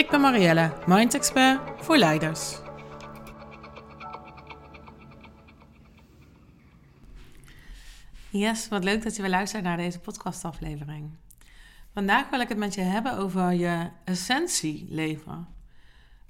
[0.00, 2.58] Ik ben Marielle, Mind Expert voor leiders.
[8.30, 11.10] Yes, wat leuk dat je weer luistert naar deze podcastaflevering.
[11.92, 15.48] Vandaag wil ik het met je hebben over je essentieleven.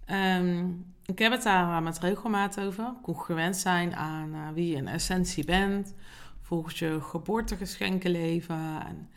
[0.07, 2.93] Um, ik heb het daar met regelmaat over.
[3.03, 5.95] Congruent zijn aan uh, wie je in essentie bent.
[6.43, 8.83] Volgens je geboortegeschenken leven.
[8.87, 9.11] En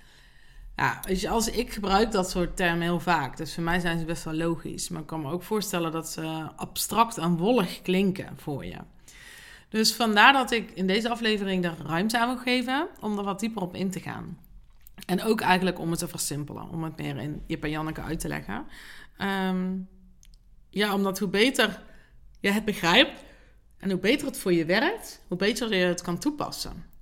[0.76, 3.38] ja, je, als ik gebruik dat soort termen heel vaak.
[3.38, 4.90] Dus voor mij zijn ze best wel logisch.
[4.90, 8.78] Maar ik kan me ook voorstellen dat ze abstract en wollig klinken voor je.
[9.70, 13.40] Dus vandaar dat ik in deze aflevering er ruimte aan wil geven om er wat
[13.40, 14.38] dieper op in te gaan.
[15.06, 18.20] En ook eigenlijk om het te versimpelen, om het meer in Jip en Janneke uit
[18.20, 18.66] te leggen.
[19.18, 19.78] Ehm,
[20.70, 21.82] ja, omdat hoe beter
[22.40, 23.24] je het begrijpt
[23.78, 26.93] en hoe beter het voor je werkt, hoe beter je het kan toepassen.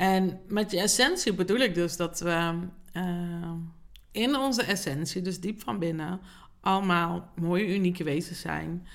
[0.00, 2.58] En met je essentie bedoel ik dus dat we
[2.92, 3.52] uh,
[4.10, 6.20] in onze essentie, dus diep van binnen,
[6.60, 8.86] allemaal mooie, unieke wezens zijn.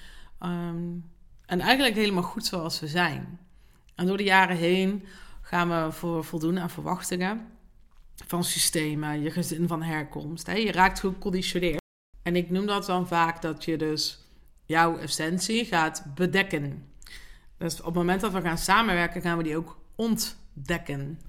[0.41, 1.05] Um,
[1.45, 3.39] en eigenlijk helemaal goed zoals we zijn.
[3.95, 5.05] En door de jaren heen
[5.41, 7.47] gaan we voor voldoen aan verwachtingen
[8.25, 10.47] van systemen, je gezin van herkomst.
[10.47, 10.53] Hè?
[10.53, 11.81] Je raakt geconditioneerd.
[12.23, 14.19] En ik noem dat dan vaak dat je dus
[14.65, 16.87] jouw essentie gaat bedekken.
[17.57, 21.19] Dus op het moment dat we gaan samenwerken, gaan we die ook ont dekken.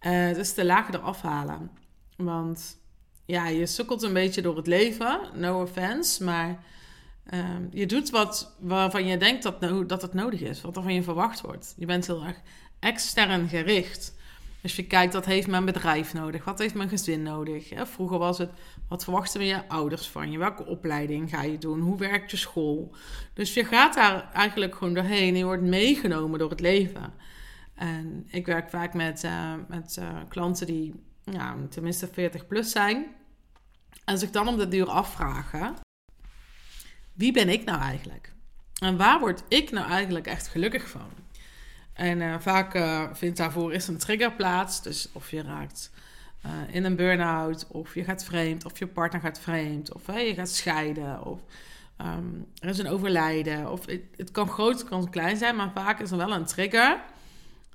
[0.00, 1.70] Uh, dus de lagen eraf halen.
[2.16, 2.78] Want
[3.24, 6.64] ja, je sukkelt een beetje door het leven, no offense, maar
[7.34, 10.94] uh, je doet wat waarvan je denkt dat, dat het nodig is, wat er van
[10.94, 11.74] je verwacht wordt.
[11.76, 12.40] Je bent heel erg
[12.78, 14.14] extern gericht.
[14.60, 16.44] Dus je kijkt, wat heeft mijn bedrijf nodig?
[16.44, 17.72] Wat heeft mijn gezin nodig?
[17.82, 18.50] Vroeger was het,
[18.88, 20.38] wat verwachten je ouders van je?
[20.38, 21.80] Welke opleiding ga je doen?
[21.80, 22.94] Hoe werkt je school?
[23.34, 27.12] Dus je gaat daar eigenlijk gewoon doorheen en je wordt meegenomen door het leven.
[27.76, 30.94] En ik werk vaak met, uh, met uh, klanten die
[31.70, 33.06] tenminste 40 plus zijn.
[34.04, 35.74] En zich dan om de duur afvragen:
[37.12, 38.32] wie ben ik nou eigenlijk?
[38.80, 41.10] En waar word ik nou eigenlijk echt gelukkig van?
[41.92, 42.78] En uh, vaak
[43.16, 44.82] vindt daarvoor is een trigger plaats.
[44.82, 45.90] Dus of je raakt
[46.70, 50.48] in een burn-out, of je gaat vreemd, of je partner gaat vreemd, of je gaat
[50.48, 51.40] scheiden, of
[52.00, 53.70] um, er is een overlijden.
[53.70, 56.44] Of het, het kan groot, het kan klein zijn, maar vaak is er wel een
[56.44, 57.00] trigger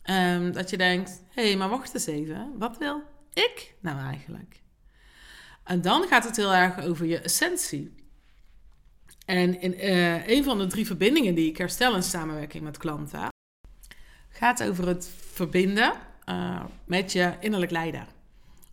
[0.06, 2.54] Um, dat je denkt, hé, hey, maar wacht eens even.
[2.58, 3.02] Wat wil
[3.34, 4.62] ik nou eigenlijk?
[5.64, 7.96] En dan gaat het heel erg over je essentie.
[9.26, 13.30] En in uh, een van de drie verbindingen die ik herstel in samenwerking met klanten,
[14.30, 15.94] gaat over het verbinden
[16.26, 18.08] uh, met je innerlijk leider.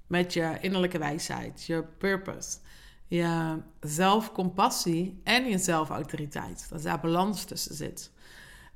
[0.06, 2.59] Met je innerlijke wijsheid, je purpose,
[3.06, 6.67] je zelfcompassie en je zelfautoriteit.
[6.71, 8.11] Dat daar balans tussen zit.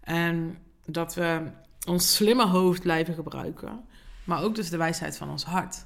[0.01, 1.51] En dat we
[1.87, 3.85] ons slimme hoofd blijven gebruiken,
[4.25, 5.85] maar ook dus de wijsheid van ons hart.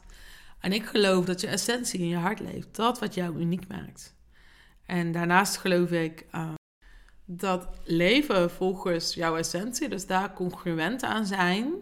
[0.60, 4.14] En ik geloof dat je essentie in je hart leeft, dat wat jou uniek maakt.
[4.86, 6.48] En daarnaast geloof ik uh,
[7.24, 11.72] dat leven volgens jouw essentie, dus daar congruent aan zijn,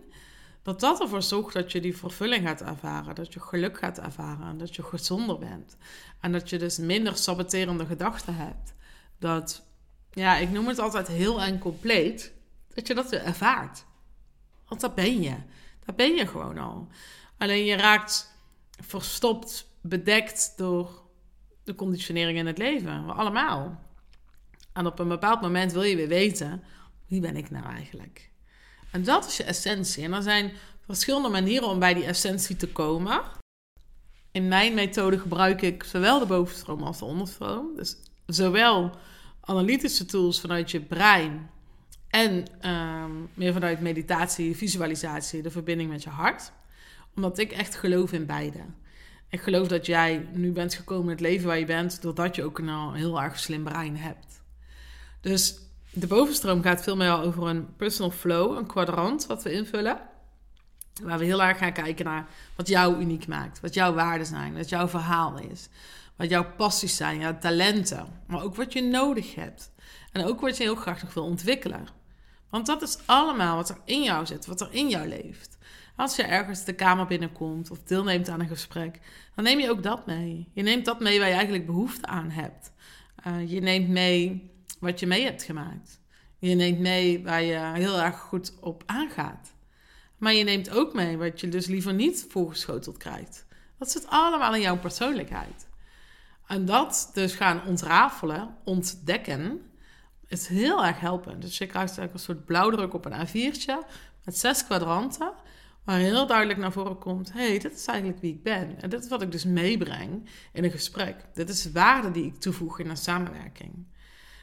[0.62, 4.58] dat dat ervoor zorgt dat je die vervulling gaat ervaren, dat je geluk gaat ervaren,
[4.58, 5.76] dat je gezonder bent.
[6.20, 8.74] En dat je dus minder saboterende gedachten hebt.
[9.18, 9.66] Dat,
[10.10, 12.32] ja, ik noem het altijd heel en compleet,
[12.74, 13.84] dat je dat ervaart.
[14.68, 15.34] Want dat ben je.
[15.84, 16.88] Dat ben je gewoon al.
[17.38, 18.34] Alleen je raakt
[18.80, 21.02] verstopt, bedekt door
[21.64, 23.06] de conditionering in het leven.
[23.06, 23.82] We allemaal.
[24.72, 26.62] En op een bepaald moment wil je weer weten:
[27.06, 28.30] wie ben ik nou eigenlijk?
[28.90, 30.04] En dat is je essentie.
[30.04, 30.52] En er zijn
[30.86, 33.22] verschillende manieren om bij die essentie te komen.
[34.32, 37.76] In mijn methode gebruik ik zowel de bovenstroom als de onderstroom.
[37.76, 37.96] Dus
[38.26, 38.96] zowel
[39.40, 41.50] analytische tools vanuit je brein
[42.14, 46.52] en ehm, meer vanuit meditatie, visualisatie, de verbinding met je hart.
[47.16, 48.58] Omdat ik echt geloof in beide.
[49.28, 52.44] Ik geloof dat jij nu bent gekomen in het leven waar je bent, doordat je
[52.44, 54.42] ook een heel erg slim brein hebt.
[55.20, 55.58] Dus
[55.90, 60.00] de bovenstroom gaat veel meer over een personal flow, een kwadrant wat we invullen.
[61.02, 62.26] Waar we heel erg gaan kijken naar
[62.56, 65.68] wat jou uniek maakt, wat jouw waarden zijn, wat jouw verhaal is.
[66.16, 69.72] Wat jouw passies zijn, jouw talenten, maar ook wat je nodig hebt.
[70.12, 72.02] En ook wat je heel graag nog wil ontwikkelen.
[72.54, 75.58] Want dat is allemaal wat er in jou zit, wat er in jou leeft.
[75.96, 79.00] Als je ergens de kamer binnenkomt of deelneemt aan een gesprek,
[79.34, 80.48] dan neem je ook dat mee.
[80.52, 82.72] Je neemt dat mee waar je eigenlijk behoefte aan hebt.
[83.16, 86.00] Eh, je neemt mee wat je mee hebt gemaakt.
[86.38, 89.54] Je neemt mee waar je heel erg goed op aangaat.
[90.16, 93.46] Maar je neemt ook mee wat je dus liever niet voorgeschoteld krijgt.
[93.78, 95.66] Dat zit allemaal in jouw persoonlijkheid.
[96.46, 99.60] En dat dus gaan ontrafelen, ontdekken,
[100.28, 101.42] is heel erg helpend.
[101.42, 103.88] Dus je krijgt eigenlijk een soort blauwdruk op een A4'tje
[104.24, 105.32] met zes kwadranten,
[105.84, 108.80] waar heel duidelijk naar voren komt: hé, hey, dit is eigenlijk wie ik ben.
[108.80, 111.16] En dit is wat ik dus meebreng in een gesprek.
[111.34, 113.86] Dit is waarde die ik toevoeg in een samenwerking.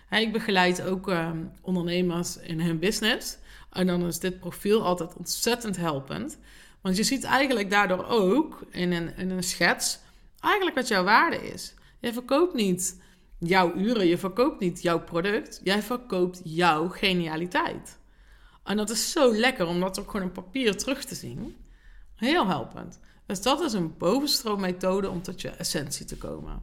[0.09, 3.37] ik begeleid ook ehm, ondernemers in hun business.
[3.69, 6.37] En dan is dit profiel altijd ontzettend helpend.
[6.81, 9.99] Want je ziet eigenlijk daardoor ook in een, in een schets
[10.39, 11.73] eigenlijk wat jouw waarde is.
[11.99, 13.01] Je verkoopt niet
[13.47, 17.99] jouw uren, je verkoopt niet jouw product, jij verkoopt jouw genialiteit.
[18.63, 21.55] En dat is zo lekker om dat ook gewoon op papier terug te zien.
[22.15, 22.99] Heel helpend.
[23.25, 26.61] Dus dat is een bovenstroommethode om tot je essentie te komen.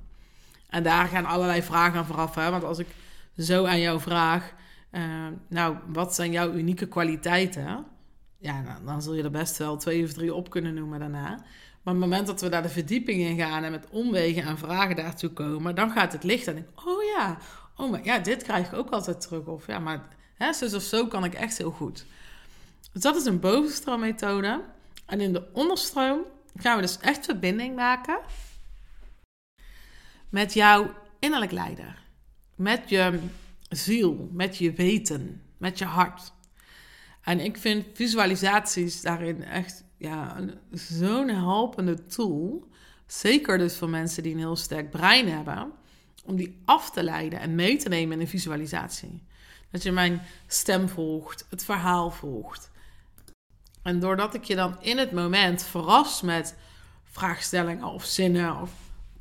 [0.69, 2.35] En daar gaan allerlei vragen aan vooraf.
[2.35, 2.51] Hè?
[2.51, 2.89] Want als ik
[3.39, 4.55] zo aan jou vraag,
[4.93, 7.87] uh, nou, wat zijn jouw unieke kwaliteiten?
[8.39, 11.45] Ja, nou, dan zul je er best wel twee of drie op kunnen noemen daarna.
[11.83, 14.59] Maar op het moment dat we daar de verdieping in gaan en met omwegen en
[14.59, 17.39] vragen daartoe komen, dan gaat het licht en ik, oh ja,
[17.77, 19.45] oh maar ja, dit krijg ik ook altijd terug.
[19.45, 22.05] Of ja, maar hè, dus of zo kan ik echt heel goed.
[22.93, 24.61] Dus dat is een bovenstroommethode.
[25.07, 26.21] En in de onderstroom
[26.57, 28.19] gaan we dus echt verbinding maken
[30.29, 32.03] met jouw innerlijk leider.
[32.55, 33.19] Met je
[33.69, 36.33] ziel, met je weten, met je hart.
[37.23, 40.37] En ik vind visualisaties daarin echt ja,
[40.73, 42.69] zo'n helpende tool.
[43.07, 45.73] Zeker dus voor mensen die een heel sterk brein hebben.
[46.25, 49.23] Om die af te leiden en mee te nemen in een visualisatie.
[49.71, 52.71] Dat je mijn stem volgt, het verhaal volgt.
[53.83, 56.57] En doordat ik je dan in het moment verras met
[57.05, 58.71] vraagstellingen of zinnen, of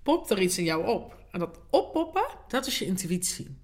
[0.04, 1.16] popt er iets in jou op.
[1.32, 3.58] En dat oppoppen, dat is je intuïtie.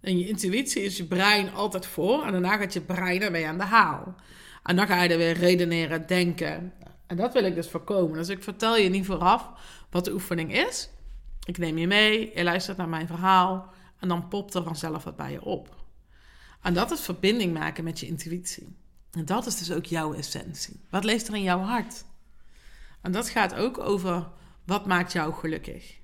[0.00, 2.24] En je intuïtie is je brein altijd voor.
[2.24, 4.14] En daarna gaat je brein ermee aan de haal.
[4.62, 6.72] En dan ga je er weer redeneren, denken.
[7.06, 8.18] En dat wil ik dus voorkomen.
[8.18, 9.50] Dus ik vertel je niet vooraf
[9.90, 10.88] wat de oefening is.
[11.44, 13.72] Ik neem je mee, je luistert naar mijn verhaal.
[13.98, 15.76] En dan popt er vanzelf wat bij je op.
[16.62, 18.76] En dat is verbinding maken met je intuïtie.
[19.12, 20.80] En dat is dus ook jouw essentie.
[20.90, 22.04] Wat leeft er in jouw hart?
[23.00, 24.28] En dat gaat ook over
[24.64, 26.00] wat maakt jou gelukkig.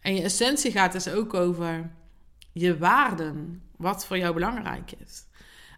[0.00, 1.90] En je essentie gaat dus ook over
[2.52, 5.24] je waarden, wat voor jou belangrijk is.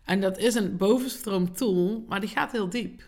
[0.09, 3.03] En dat is een bovenstroom tool, maar die gaat heel diep.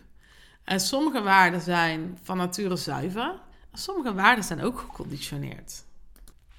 [0.63, 3.33] En sommige waarden zijn van nature zuiver,
[3.73, 5.83] sommige waarden zijn ook geconditioneerd.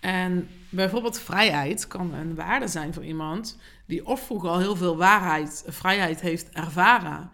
[0.01, 4.97] En bijvoorbeeld vrijheid kan een waarde zijn voor iemand die of vroeger al heel veel
[4.97, 7.31] waarheid, vrijheid heeft ervaren.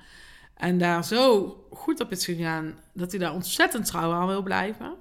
[0.55, 4.95] En daar zo goed op is gegaan dat hij daar ontzettend trouw aan wil blijven.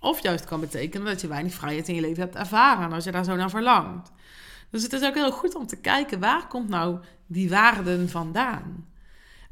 [0.00, 3.10] Of juist kan betekenen dat je weinig vrijheid in je leven hebt ervaren als je
[3.10, 4.12] daar zo naar verlangt.
[4.74, 8.88] Dus het is ook heel goed om te kijken waar komt nou die waarden vandaan.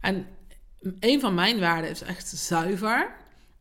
[0.01, 0.27] En
[1.01, 3.15] een van mijn waarden is echt zuiver.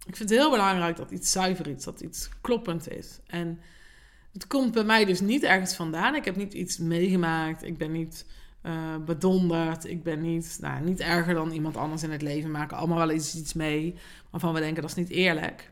[0.05, 3.19] Ik vind het heel belangrijk dat iets zuiver is, dat iets kloppend is.
[3.27, 3.59] En
[4.33, 6.15] het komt bij mij dus niet ergens vandaan.
[6.15, 7.63] Ik heb niet iets meegemaakt.
[7.63, 8.25] Ik ben niet
[8.63, 9.85] uh, bedonderd.
[9.85, 12.51] Ik ben niet, nou, niet erger dan iemand anders in het leven.
[12.51, 13.95] maken allemaal wel eens iets mee
[14.29, 15.71] waarvan we denken dat is niet eerlijk.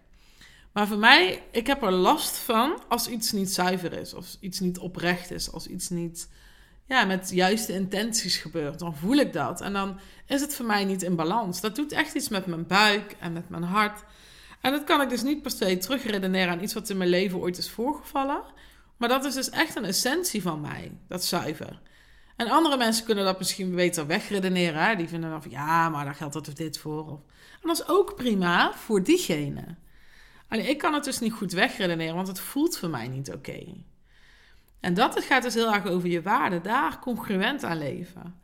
[0.71, 4.13] Maar voor mij, ik heb er last van als iets niet zuiver is.
[4.13, 5.51] Of iets niet oprecht is.
[5.51, 6.29] Als iets niet
[6.89, 8.79] ja, met juiste intenties gebeurt.
[8.79, 9.61] Dan voel ik dat.
[9.61, 11.61] En dan is het voor mij niet in balans.
[11.61, 14.03] Dat doet echt iets met mijn buik en met mijn hart.
[14.61, 17.39] En dat kan ik dus niet per se terugredeneren aan iets wat in mijn leven
[17.39, 18.41] ooit is voorgevallen.
[18.97, 21.81] Maar dat is dus echt een essentie van mij, dat zuiver.
[22.35, 24.83] En andere mensen kunnen dat misschien beter wegredeneren.
[24.83, 24.95] Hè?
[24.95, 27.09] Die vinden dan van ja, maar daar geldt dat of dit voor.
[27.61, 29.75] En dat is ook prima voor diegene.
[30.47, 33.73] Alleen ik kan het dus niet goed wegredeneren, want het voelt voor mij niet oké.
[34.79, 38.35] En dat gaat dus heel erg over je waarde, daar congruent aan leven.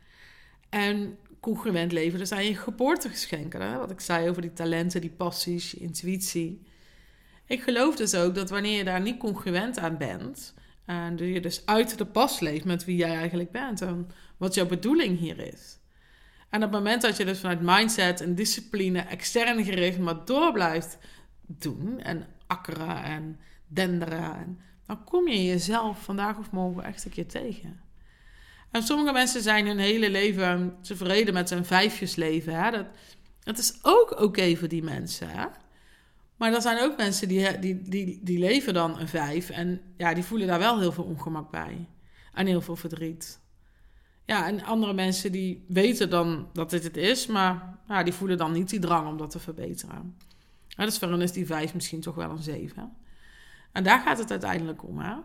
[0.70, 3.62] En congruent leven, dus aan je geboortegeschenken.
[3.62, 3.78] Hè?
[3.78, 6.68] Wat ik zei over die talenten, die passies, je intuïtie.
[7.46, 10.54] Ik geloof dus ook dat wanneer je daar niet congruent aan bent,
[10.86, 14.66] en je dus uit de pas leeft met wie jij eigenlijk bent en wat jouw
[14.66, 15.80] bedoeling hier is.
[16.50, 20.52] En op het moment dat je dus vanuit mindset en discipline extern gericht maar door
[20.52, 20.98] blijft
[21.48, 24.36] doen en akkeren en denderen.
[24.36, 27.80] En dan kom je jezelf vandaag of morgen echt een keer tegen.
[28.72, 32.64] En sommige mensen zijn hun hele leven tevreden met zijn vijfjesleven.
[32.64, 32.72] Hè?
[33.44, 35.30] Dat, is ook oké voor die mensen.
[35.30, 35.46] Hè?
[36.38, 39.50] Maar er zijn ook mensen die, die, die, die leven dan een vijf.
[39.50, 41.88] En ja, die voelen daar wel heel veel ongemak bij.
[42.34, 43.40] En heel veel verdriet.
[44.26, 47.28] Ja, en andere mensen die weten dan dat dit het is.
[47.28, 50.18] Maar ja, die voelen dan niet die drang om dat te verbeteren.
[50.68, 52.98] Ja, dus voor hen is die vijf misschien toch wel een zeven.
[53.76, 55.00] En daar gaat het uiteindelijk om.
[55.00, 55.16] Hè?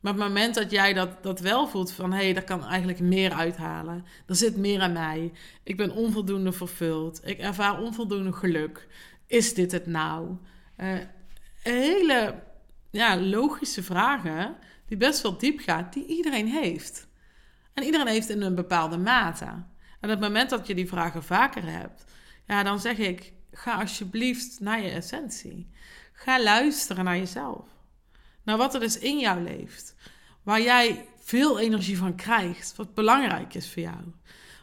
[0.00, 2.12] Maar op het moment dat jij dat, dat wel voelt van...
[2.12, 4.04] hé, hey, daar kan eigenlijk meer uithalen.
[4.26, 5.32] Er zit meer aan mij.
[5.62, 7.20] Ik ben onvoldoende vervuld.
[7.24, 8.88] Ik ervaar onvoldoende geluk.
[9.26, 10.36] Is dit het nou?
[10.76, 10.94] Uh,
[11.62, 12.42] hele
[12.90, 17.08] ja, logische vragen die best wel diep gaan, die iedereen heeft.
[17.74, 19.44] En iedereen heeft in een bepaalde mate.
[19.44, 19.64] En
[20.00, 22.04] op het moment dat je die vragen vaker hebt,
[22.46, 25.70] ja, dan zeg ik: ga alsjeblieft naar je essentie.
[26.12, 27.73] Ga luisteren naar jezelf.
[28.44, 29.94] Naar wat er dus in jou leeft.
[30.42, 32.76] Waar jij veel energie van krijgt.
[32.76, 34.02] Wat belangrijk is voor jou.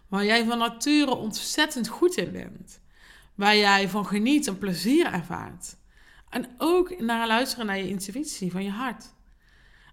[0.08, 2.80] Waar jij van nature ontzettend goed in bent.
[3.36, 5.76] Waar jij van geniet en plezier ervaart.
[6.30, 9.14] En ook naar luisteren naar je intuïtie van je hart.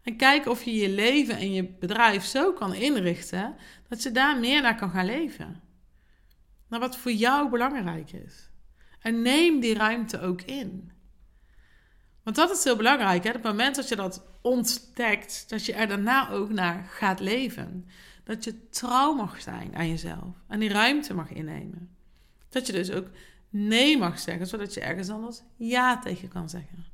[0.02, 3.56] En kijken of je je leven en je bedrijf zo kan inrichten
[3.88, 5.62] dat je daar meer naar kan gaan leven.
[6.68, 8.50] Naar wat voor jou belangrijk is.
[9.00, 10.92] En neem die ruimte ook in.
[12.28, 13.22] Want dat is heel belangrijk.
[13.22, 13.28] Hè?
[13.28, 17.88] Op het moment dat je dat ontdekt, dat je er daarna ook naar gaat leven.
[18.24, 20.34] Dat je trouw mag zijn aan jezelf.
[20.48, 21.96] En die ruimte mag innemen.
[22.48, 23.06] Dat je dus ook
[23.48, 26.86] nee mag zeggen, zodat je ergens anders ja tegen kan zeggen.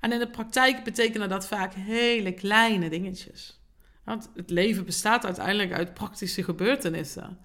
[0.00, 3.60] En in de praktijk betekenen dat vaak hele kleine dingetjes.
[4.04, 7.38] Want het leven bestaat uiteindelijk uit praktische gebeurtenissen.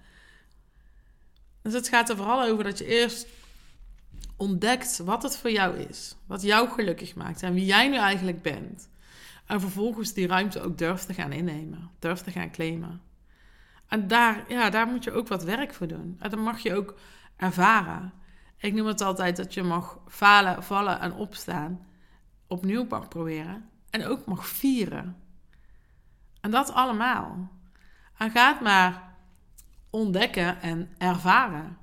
[1.62, 3.26] Dus het gaat er vooral over dat je eerst
[4.36, 6.16] ontdekt wat het voor jou is.
[6.26, 8.88] Wat jou gelukkig maakt en wie jij nu eigenlijk bent.
[9.46, 11.90] En vervolgens die ruimte ook durft te gaan innemen.
[11.98, 13.00] Durft te gaan claimen.
[13.88, 16.16] En daar, ja, daar moet je ook wat werk voor doen.
[16.18, 16.98] En dan mag je ook
[17.36, 18.12] ervaren.
[18.56, 21.86] Ik noem het altijd dat je mag falen, vallen en opstaan.
[22.46, 23.70] Opnieuw proberen.
[23.90, 25.16] En ook mag vieren.
[26.40, 27.50] En dat allemaal.
[28.16, 29.14] En gaat maar
[29.90, 31.78] ontdekken en ervaren.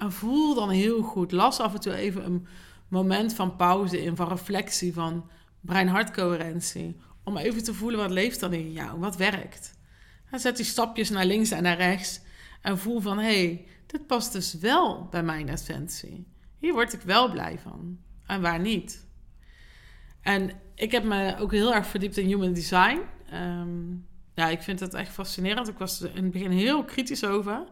[0.00, 1.32] En voel dan heel goed.
[1.32, 2.46] Las af en toe even een
[2.88, 5.30] moment van pauze in, van reflectie, van
[5.60, 6.96] brein-hartcoherentie.
[7.24, 9.78] Om even te voelen wat leeft dan in jou, wat werkt.
[10.30, 12.20] En zet die stapjes naar links en naar rechts.
[12.60, 16.26] En voel van, hé, hey, dit past dus wel bij mijn essentie.
[16.58, 17.98] Hier word ik wel blij van.
[18.26, 19.06] En waar niet?
[20.20, 23.00] En ik heb me ook heel erg verdiept in human design.
[23.30, 23.90] Ehm,
[24.34, 25.68] ja, ik vind het echt fascinerend.
[25.68, 27.64] Ik was er in het begin heel kritisch over.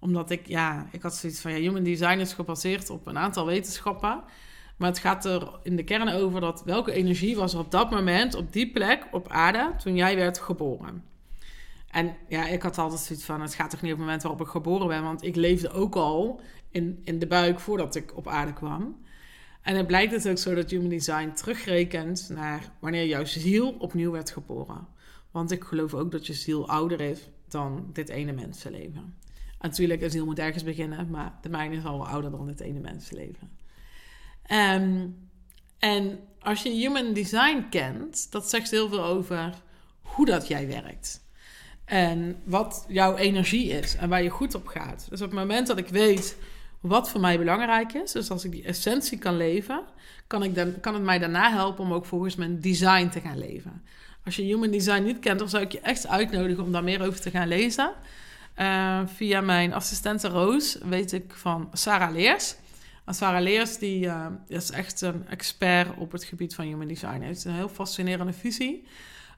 [0.00, 3.46] Omdat ik, ja, ik had zoiets van, ja, human design is gebaseerd op een aantal
[3.46, 4.22] wetenschappen.
[4.76, 8.34] Maar het gaat er in de kern over dat welke energie was op dat moment,
[8.34, 11.04] op die plek, op aarde, toen jij werd geboren.
[11.90, 14.40] En ja, ik had altijd zoiets van: het gaat toch niet op het moment waarop
[14.40, 16.40] ik geboren ben, want ik leefde ook al
[16.70, 18.96] in, in de buik voordat ik op aarde kwam.
[19.62, 24.10] En het blijkt dus ook zo dat Human Design terugrekent naar wanneer jouw ziel opnieuw
[24.10, 24.86] werd geboren.
[25.30, 29.14] Want ik geloof ook dat je ziel ouder is dan dit ene mensenleven.
[29.60, 32.60] Natuurlijk, een ziel moet ergens beginnen, maar de mijne is al wel ouder dan dit
[32.60, 33.50] ene mensenleven.
[34.52, 35.16] Um,
[35.78, 39.54] en als je Human Design kent, dat zegt heel veel over
[40.00, 41.20] hoe dat jij werkt.
[41.84, 45.06] En wat jouw energie is en waar je goed op gaat.
[45.08, 46.36] Dus op het moment dat ik weet
[46.80, 49.82] wat voor mij belangrijk is, dus als ik die essentie kan leven,
[50.26, 53.38] kan, ik dan, kan het mij daarna helpen om ook volgens mijn design te gaan
[53.38, 53.82] leven.
[54.24, 57.06] Als je human design niet kent, dan zou ik je echt uitnodigen om daar meer
[57.06, 57.92] over te gaan lezen.
[58.58, 62.54] Uh, via mijn assistente Roos weet ik van Sarah Leers.
[63.04, 67.18] En Sarah Leers die, uh, is echt een expert op het gebied van human design.
[67.18, 68.86] Hij heeft een heel fascinerende visie.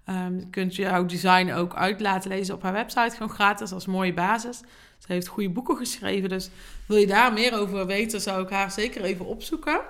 [0.08, 3.86] Um, je kunt jouw design ook uit laten lezen op haar website, gewoon gratis als
[3.86, 4.58] mooie basis.
[4.98, 6.50] Ze heeft goede boeken geschreven, dus
[6.86, 9.80] wil je daar meer over weten, zou ik haar zeker even opzoeken.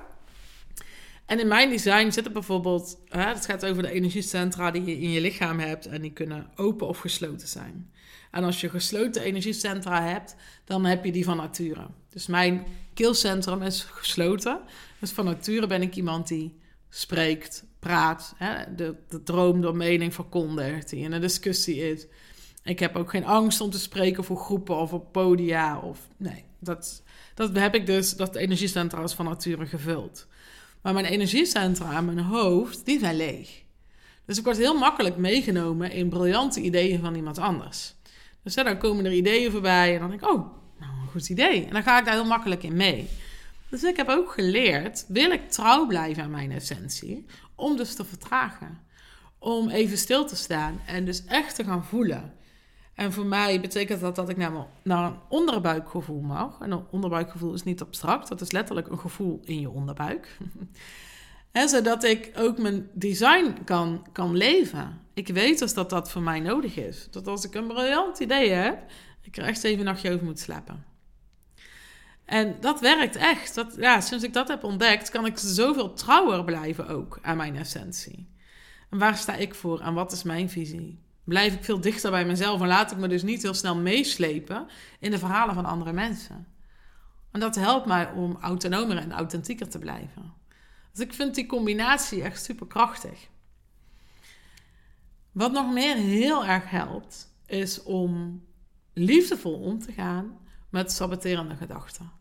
[1.26, 5.10] En in mijn design zit er bijvoorbeeld, het gaat over de energiecentra die je in
[5.10, 7.91] je lichaam hebt en die kunnen open of gesloten zijn.
[8.32, 11.86] En als je gesloten energiecentra hebt, dan heb je die van nature.
[12.08, 14.60] Dus mijn keelcentrum is gesloten.
[14.98, 16.58] Dus van nature ben ik iemand die
[16.88, 22.06] spreekt, praat, hè, de, droom door mening verkondigt, die in een discussie is.
[22.64, 25.78] Ik heb ook geen angst om te spreken voor groepen of op podia.
[25.78, 27.02] Of, nee, dat,
[27.34, 30.26] dat heb ik dus, dat energiecentra is van nature gevuld.
[30.82, 33.62] Maar mijn energiecentra en mijn hoofd, die zijn leeg.
[34.24, 37.94] Dus ik word heel makkelijk meegenomen in briljante ideeën van iemand anders.
[38.42, 40.46] Dus dan komen er ideeën voorbij en dan denk ik, oh,
[40.78, 41.64] nou, een goed idee.
[41.64, 43.08] En dan ga ik daar heel makkelijk in mee.
[43.68, 48.04] Dus ik heb ook geleerd, wil ik trouw blijven aan mijn essentie, om dus te
[48.04, 48.80] vertragen.
[49.38, 52.34] Om even stil te staan en dus echt te gaan voelen.
[52.94, 56.60] En voor mij betekent dat dat ik naar, naar een onderbuikgevoel mag.
[56.60, 60.28] En een onderbuikgevoel is niet abstract, dat is letterlijk een gevoel in je onderbuik.
[61.52, 65.00] zodat ik ook mijn design kan, kan leven.
[65.14, 67.08] Ik weet dus dat dat voor mij nodig is.
[67.10, 68.90] Dat als ik een briljant idee heb,
[69.22, 70.84] ik er echt even een nachtje over moet slapen.
[72.24, 73.54] En dat werkt echt.
[73.54, 77.56] Dat, ja, sinds ik dat heb ontdekt, kan ik zoveel trouwer blijven ook aan mijn
[77.56, 78.30] essentie.
[78.90, 81.00] En waar sta ik voor en wat is mijn visie?
[81.24, 84.66] Blijf ik veel dichter bij mezelf en laat ik me dus niet heel snel meeslepen
[85.00, 86.46] in de verhalen van andere mensen.
[87.30, 90.32] En dat helpt mij om autonomer en authentieker te blijven.
[90.92, 93.28] Dus ik vind die combinatie echt super krachtig.
[95.32, 98.42] Wat nog meer heel erg helpt, is om
[98.92, 100.38] liefdevol om te gaan
[100.70, 102.12] met saboterende gedachten.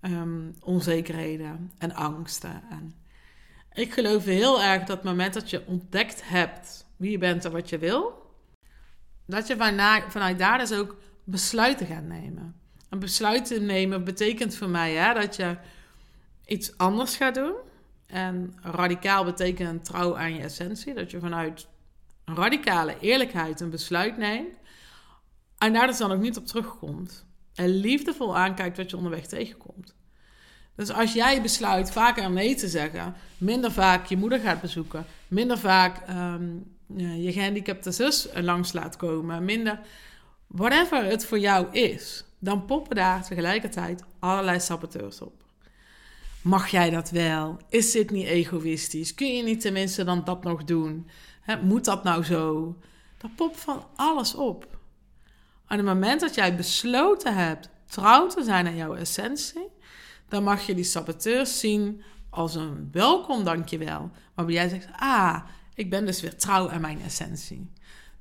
[0.00, 2.62] Ehm, onzekerheden en angsten.
[2.70, 2.94] En
[3.72, 7.52] ik geloof heel erg dat het moment dat je ontdekt hebt wie je bent en
[7.52, 8.30] wat je wil,
[9.26, 9.56] dat je
[10.08, 12.60] vanuit daar dus ook besluiten gaat nemen.
[12.88, 15.56] En besluiten nemen betekent voor mij hè, dat je
[16.46, 17.54] iets anders gaat doen.
[18.12, 20.94] En radicaal betekent trouw aan je essentie.
[20.94, 21.66] Dat je vanuit
[22.24, 24.56] radicale eerlijkheid een besluit neemt.
[25.58, 27.26] En daar dus dan ook niet op terugkomt.
[27.54, 29.94] En liefdevol aankijkt wat je onderweg tegenkomt.
[30.74, 35.58] Dus als jij besluit vaker nee te zeggen, minder vaak je moeder gaat bezoeken, minder
[35.58, 39.80] vaak um, je gehandicapte zus langs laat komen, minder
[40.46, 45.41] whatever het voor jou is, dan poppen daar tegelijkertijd allerlei saboteurs op.
[46.42, 47.58] Mag jij dat wel?
[47.68, 49.14] Is dit niet egoïstisch?
[49.14, 51.08] Kun je niet tenminste dan dat nog doen?
[51.62, 52.76] moet dat nou zo?
[53.18, 54.64] Dan popt van alles op.
[54.64, 59.68] Op het moment dat jij besloten hebt trouw te zijn aan jouw essentie,
[60.28, 64.10] dan mag je die saboteurs zien als een welkom dankjewel.
[64.34, 65.44] Waarbij jij zegt, ah,
[65.74, 67.70] ik ben dus weer trouw aan mijn essentie.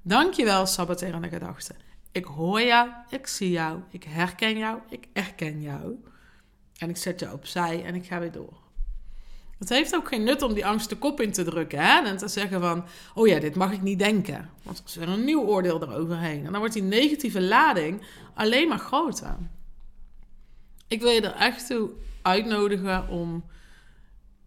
[0.01, 1.75] Dankjewel, saboterende gedachten.
[2.11, 5.95] Ik hoor jou, ik zie jou, ik herken jou, ik erken jou.
[6.81, 8.57] En ik zet je opzij en ik ga weer door.
[9.59, 12.05] Het heeft ook geen nut om die angst de kop in te drukken hè?
[12.05, 14.49] en te zeggen van, oh ja, dit mag ik niet denken.
[14.63, 16.45] Want er is weer een nieuw oordeel eroverheen.
[16.45, 18.01] En dan wordt die negatieve lading
[18.33, 19.35] alleen maar groter.
[20.87, 21.89] Ik wil je er echt toe
[22.21, 23.43] uitnodigen om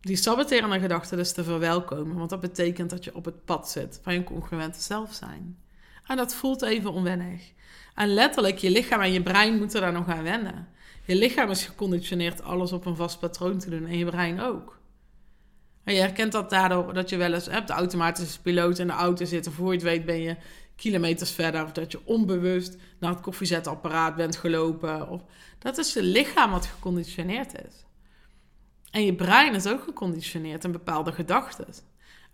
[0.01, 2.17] die saboterende gedachten dus te verwelkomen.
[2.17, 5.59] Want dat betekent dat je op het pad zit van je congruente zelf zijn.
[6.07, 7.53] En dat voelt even onwennig.
[7.95, 10.69] En letterlijk, je lichaam en je brein moeten daar nog aan wennen.
[11.07, 14.79] Je lichaam is geconditioneerd alles op een vast patroon te doen en je brein ook.
[15.85, 18.93] En je herkent dat daardoor dat je wel eens hebt de automatische piloot in de
[18.93, 19.49] auto zit.
[19.49, 20.37] Voor je het weet ben je
[20.77, 21.65] kilometers verder.
[21.65, 25.09] Of dat je onbewust naar het koffiezetapparaat bent gelopen.
[25.09, 25.23] Of,
[25.59, 27.85] dat is je lichaam wat geconditioneerd is.
[28.91, 31.67] En je brein is ook geconditioneerd in bepaalde gedachten.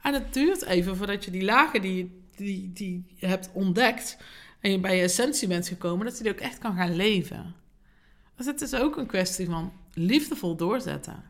[0.02, 4.16] En het duurt even voordat je die lagen die, die, die je hebt ontdekt
[4.60, 7.54] en je bij je essentie bent gekomen, dat je die ook echt kan gaan leven.
[8.40, 11.24] Dus het is ook een kwestie van liefdevol doorzetten.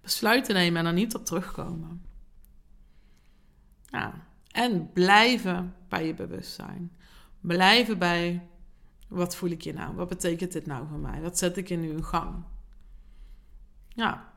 [0.00, 2.02] Besluiten nemen en er niet op terugkomen.
[3.84, 4.26] Ja.
[4.50, 6.92] En blijven bij je bewustzijn.
[7.40, 8.48] Blijven bij
[9.08, 9.94] wat voel ik je nou?
[9.94, 11.20] Wat betekent dit nou voor mij?
[11.20, 12.44] Wat zet ik in nu in gang?
[13.88, 14.32] Ja.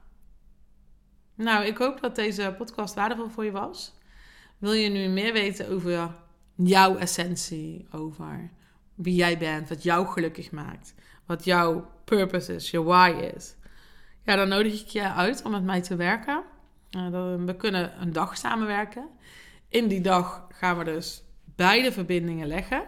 [1.35, 3.93] Nou, ik hoop dat deze podcast waardevol voor je was.
[4.57, 6.15] Wil je nu meer weten over
[6.55, 8.51] jouw essentie, over
[8.95, 10.93] wie jij bent, wat jou gelukkig maakt,
[11.25, 13.55] wat jouw purpose is, je why is?
[14.21, 16.43] Ja, dan nodig ik je uit om met mij te werken.
[17.45, 19.07] we kunnen een dag samenwerken.
[19.67, 21.23] In die dag gaan we dus
[21.55, 22.83] beide verbindingen leggen.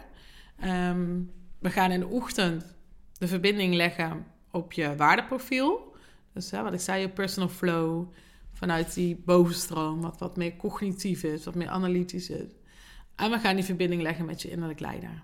[0.59, 1.19] Ehm,
[1.59, 2.75] we gaan in de ochtend
[3.17, 5.95] de verbinding leggen op je waardeprofiel.
[6.33, 8.13] Dus hè, wat ik zei, je personal flow
[8.53, 12.51] vanuit die bovenstroom, wat wat meer cognitief is, wat meer analytisch is.
[13.15, 15.23] En we gaan die verbinding leggen met je innerlijk leider.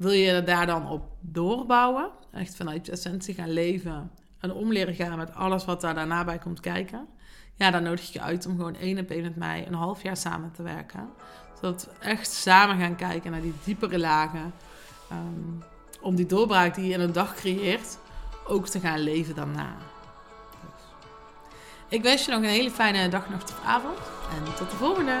[0.00, 4.94] Wil je daar dan op doorbouwen, echt vanuit je essentie gaan leven en om leren
[4.94, 7.06] gaan met alles wat daar daarna bij komt kijken?
[7.54, 10.02] Ja, dan nodig ik je uit om gewoon één op één met mij een half
[10.02, 11.08] jaar samen te werken.
[11.54, 14.52] Zodat we echt samen gaan kijken naar die diepere lagen.
[15.12, 15.62] Um,
[16.00, 17.98] om die doorbraak die je in een dag creëert,
[18.46, 19.76] ook te gaan leven daarna.
[21.88, 23.98] Ik wens je nog een hele fijne dag, nacht of avond.
[24.30, 25.20] En tot de volgende!